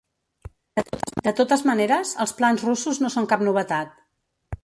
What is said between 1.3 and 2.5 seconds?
totes maneres, els